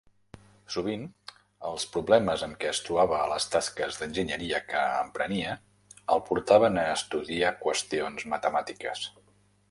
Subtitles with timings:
[0.75, 1.01] Sovint,
[1.71, 5.51] els problemes amb què es trobava a les tasques d'enginyeria que emprenia
[6.15, 9.05] el portaven a estudiar qüestions matemàtiques.